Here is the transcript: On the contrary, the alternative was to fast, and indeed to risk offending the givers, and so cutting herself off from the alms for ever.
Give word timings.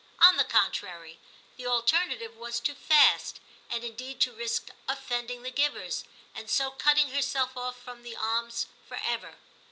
On 0.19 0.35
the 0.35 0.43
contrary, 0.43 1.19
the 1.57 1.67
alternative 1.67 2.35
was 2.35 2.59
to 2.61 2.73
fast, 2.73 3.39
and 3.69 3.83
indeed 3.83 4.19
to 4.21 4.33
risk 4.33 4.69
offending 4.87 5.43
the 5.43 5.51
givers, 5.51 6.05
and 6.33 6.49
so 6.49 6.71
cutting 6.71 7.09
herself 7.11 7.55
off 7.55 7.79
from 7.79 8.01
the 8.01 8.15
alms 8.15 8.65
for 8.87 8.97
ever. 9.05 9.35